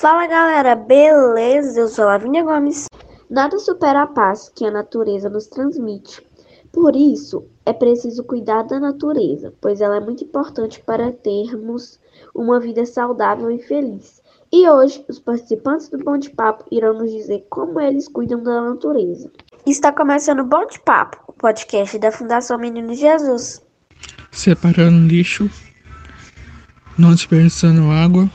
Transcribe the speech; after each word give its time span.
Fala 0.00 0.26
galera, 0.26 0.74
beleza? 0.74 1.80
Eu 1.80 1.86
sou 1.86 2.06
Lavínia 2.06 2.42
Gomes. 2.42 2.86
Nada 3.28 3.58
supera 3.58 4.04
a 4.04 4.06
paz 4.06 4.50
que 4.56 4.64
a 4.64 4.70
natureza 4.70 5.28
nos 5.28 5.46
transmite. 5.46 6.26
Por 6.72 6.96
isso, 6.96 7.44
é 7.66 7.74
preciso 7.74 8.24
cuidar 8.24 8.62
da 8.62 8.80
natureza, 8.80 9.52
pois 9.60 9.82
ela 9.82 9.98
é 9.98 10.00
muito 10.00 10.24
importante 10.24 10.82
para 10.86 11.12
termos 11.12 12.00
uma 12.34 12.58
vida 12.58 12.86
saudável 12.86 13.50
e 13.50 13.58
feliz. 13.58 14.22
E 14.50 14.66
hoje, 14.66 15.04
os 15.06 15.18
participantes 15.18 15.90
do 15.90 15.98
Bom 15.98 16.16
de 16.16 16.30
Papo 16.30 16.64
irão 16.72 16.94
nos 16.94 17.12
dizer 17.12 17.46
como 17.50 17.78
eles 17.78 18.08
cuidam 18.08 18.42
da 18.42 18.58
natureza. 18.70 19.30
Está 19.66 19.92
começando 19.92 20.40
o 20.40 20.46
Bom 20.46 20.64
de 20.64 20.80
Papo, 20.80 21.18
o 21.28 21.32
podcast 21.34 21.98
da 21.98 22.10
Fundação 22.10 22.56
Menino 22.56 22.94
Jesus. 22.94 23.62
Separando 24.32 25.06
lixo, 25.06 25.50
não 26.96 27.10
desperdiçando 27.10 27.90
água 27.90 28.30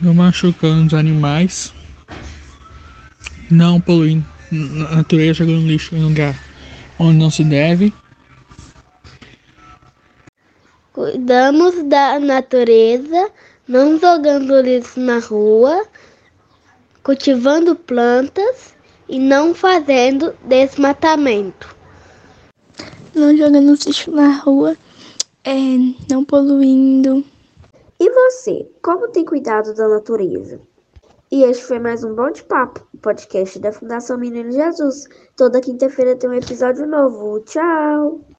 não 0.00 0.14
machucando 0.14 0.86
os 0.86 0.94
animais, 0.94 1.72
não 3.50 3.80
poluindo 3.80 4.24
a 4.90 4.96
natureza, 4.96 5.44
jogando 5.44 5.66
lixo 5.66 5.94
em 5.94 6.02
lugar 6.02 6.38
onde 6.98 7.18
não 7.18 7.30
se 7.30 7.44
deve. 7.44 7.92
Cuidamos 10.92 11.82
da 11.84 12.18
natureza, 12.20 13.30
não 13.66 13.98
jogando 13.98 14.60
lixo 14.60 15.00
na 15.00 15.18
rua, 15.18 15.84
cultivando 17.02 17.74
plantas 17.74 18.74
e 19.08 19.18
não 19.18 19.54
fazendo 19.54 20.34
desmatamento. 20.44 21.74
Não 23.14 23.36
jogando 23.36 23.74
lixo 23.74 24.10
na 24.10 24.36
rua, 24.38 24.76
é, 25.44 25.54
não 26.08 26.24
poluindo 26.24 27.24
e 27.98 28.10
você, 28.10 28.68
como 28.82 29.08
tem 29.08 29.24
cuidado 29.24 29.74
da 29.74 29.88
natureza? 29.88 30.60
E 31.30 31.42
este 31.42 31.64
foi 31.64 31.78
mais 31.78 32.04
um 32.04 32.14
Bom 32.14 32.30
de 32.30 32.44
Papo, 32.44 32.86
podcast 33.00 33.58
da 33.58 33.72
Fundação 33.72 34.18
Menino 34.18 34.50
Jesus. 34.50 35.08
Toda 35.36 35.60
quinta-feira 35.60 36.16
tem 36.16 36.30
um 36.30 36.34
episódio 36.34 36.86
novo. 36.86 37.40
Tchau! 37.40 38.33